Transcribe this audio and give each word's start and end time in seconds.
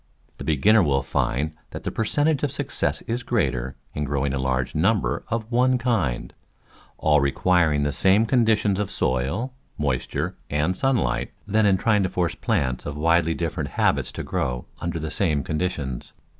The 0.39 0.43
beginner 0.43 0.81
will 0.81 1.03
find 1.03 1.51
that 1.69 1.83
the 1.83 1.91
per 1.91 2.05
centage 2.05 2.41
of 2.41 2.51
success 2.51 3.03
is 3.03 3.21
greater 3.21 3.75
in 3.93 4.03
growing 4.03 4.33
a 4.33 4.39
large 4.39 4.73
num 4.73 4.99
ber 4.99 5.23
of 5.27 5.51
one 5.51 5.77
kind, 5.77 6.33
all 6.97 7.21
requiring 7.21 7.83
the 7.83 7.93
same 7.93 8.25
conditions 8.25 8.79
of 8.79 8.89
soil, 8.89 9.53
moisture 9.77 10.35
and 10.49 10.75
sunlight, 10.75 11.29
than 11.45 11.67
in 11.67 11.77
trying 11.77 12.01
to 12.01 12.09
force 12.09 12.33
plants 12.33 12.87
of 12.87 12.97
widely 12.97 13.35
different 13.35 13.69
habits 13.77 14.11
to 14.13 14.23
grow 14.23 14.65
under 14.81 14.97
the 14.97 15.11
same 15.11 15.43
conditions. 15.43 16.13